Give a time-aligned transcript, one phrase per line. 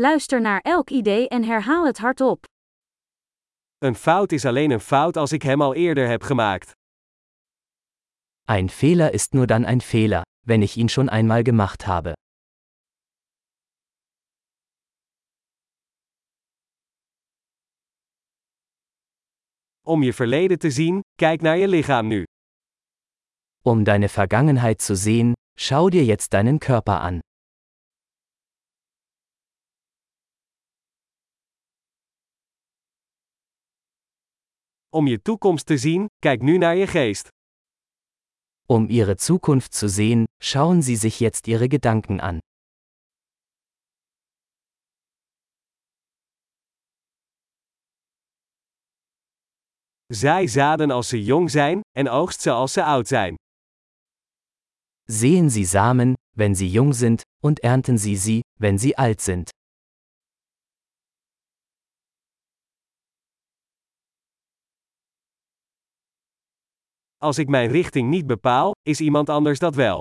[0.00, 2.44] Luister naar elk idee en herhaal het hardop.
[3.78, 6.72] Een fout is alleen een fout als ik hem al eerder heb gemaakt.
[8.44, 12.12] Ein Fehler ist nur dann ein Fehler, wenn ich ihn schon einmal gemacht habe.
[19.86, 22.24] Om je verleden te zien, kijk naar je lichaam nu.
[23.62, 27.20] Um deine Vergangenheit zu sehen, schau dir jetzt deinen Körper an.
[34.90, 37.28] Om je toekomst te zien, kijk nu naar je geest.
[38.66, 42.38] Um ihre Zukunft zu sehen, schauen Sie sich jetzt Ihre Gedanken an.
[50.06, 53.34] Zij zaden als ze jong zijn, en oogst ze als ze oud zijn.
[55.04, 59.50] Sehen Sie Samen, wenn sie jung sind, und ernten Sie sie, wenn sie alt sind.
[67.20, 69.98] Als ik mijn richting niet bepaal, is iemand anders dat wel.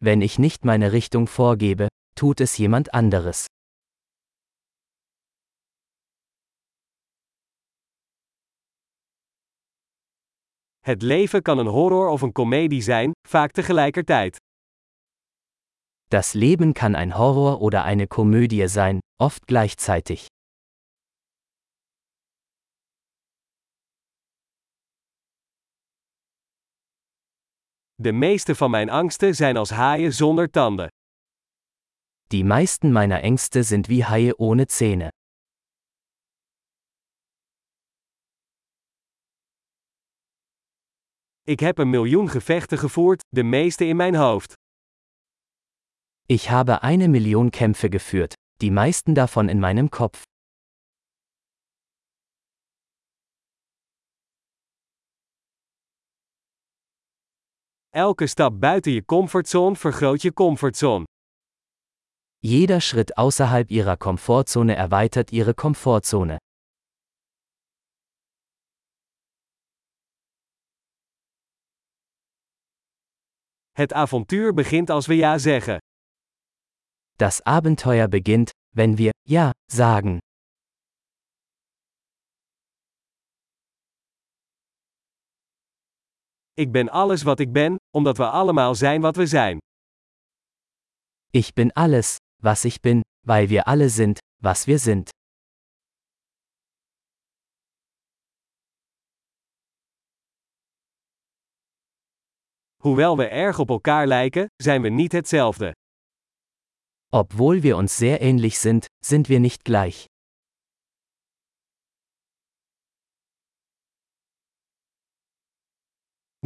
[0.00, 3.44] Wenn ich nicht meine Richtung vorgebe, tut es jemand anderes.
[10.80, 14.36] Het leven kan een horror of een komedie zijn, vaak tegelijkertijd.
[16.08, 20.26] Das Leben kann ein Horror oder eine Komödie sein, oft gleichzeitig.
[27.96, 30.88] De meeste van mijn angsten zijn als haaien zonder tanden.
[32.26, 35.08] Die meisten meiner Ängste sind wie Haie ohne Zähne.
[41.42, 44.52] Ik heb een miljoen gevechten gevoerd, de meeste in mijn hoofd.
[46.26, 50.22] Ich habe eine Million Kämpfe geführt, die meisten davon in meinem Kopf.
[57.96, 61.04] Elke stap buiten je comfortzone vergroot je comfortzone.
[62.38, 66.36] Jeder Schritt außerhalb ihrer Komfortzone erweitert ihre Komfortzone.
[73.72, 75.78] Het avontuur begint als we ja zeggen.
[77.16, 80.18] Das Abenteuer beginnt, wenn wir Ja sagen.
[86.56, 89.58] Ik ben alles wat ik ben, omdat we allemaal zijn wat we zijn.
[91.30, 95.08] Ich bin alles, was ich bin, weil wir alle sind, was wir sind.
[102.82, 105.72] Hoewel we erg op elkaar lijken, zijn we niet hetzelfde.
[107.10, 110.06] Obwohl wir uns sehr ähnlich sind, sind wir nicht gleich.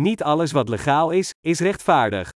[0.01, 2.31] Niet alles wat legaal is, is rechtvaardig.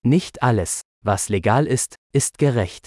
[0.00, 2.86] Nicht alles, was legal ist, ist gerecht.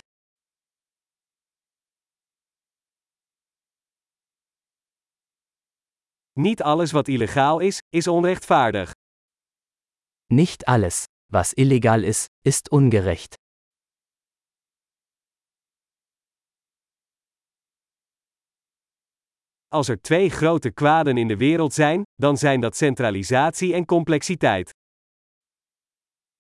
[6.34, 8.92] Niet alles wat illegaal is, is onrechtvaardig.
[10.26, 13.36] Nicht alles, was illegal ist, ist ungerecht.
[19.70, 24.70] Als er twee grote kwaden in de wereld zijn, dan zijn dat centralisatie en complexiteit.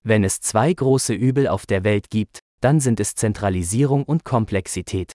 [0.03, 5.11] Wenn es zwei große Übel auf der Welt gibt, dann sind es Zentralisierung und Komplexität.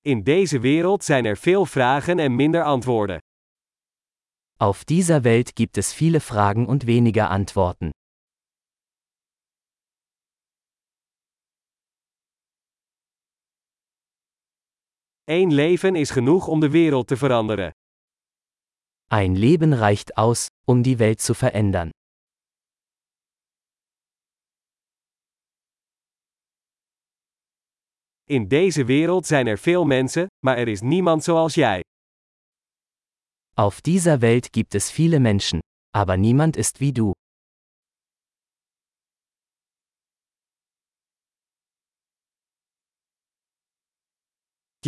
[0.00, 3.18] In deze wereld zijn er veel vragen en minder antwoorden.
[4.56, 7.90] Auf dieser Welt gibt es viele Fragen und weniger Antworten.
[15.30, 17.70] Eén leven is genoeg om de wereld te veranderen.
[19.06, 21.90] Ein Leben reicht aus, um die Welt zu verändern.
[28.24, 31.82] In deze wereld zijn er veel mensen, maar er is niemand zoals jij.
[33.54, 35.58] Auf dieser Welt gibt es viele Menschen,
[35.90, 37.12] aber niemand ist wie du.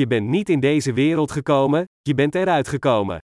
[0.01, 3.19] Je bent niet in deze wereld gekomen, je bent eruit gekomen.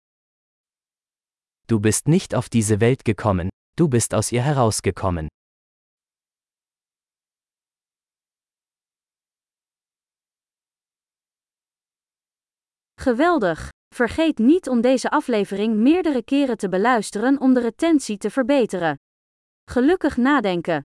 [1.67, 5.26] Du bist nicht auf diese Welt gekommen, du bist aus ihr herausgekommen.
[13.00, 13.69] Geweldig!
[13.94, 18.97] Vergeet niet om deze aflevering meerdere keren te beluisteren om de retentie te verbeteren.
[19.70, 20.85] Gelukkig nadenken.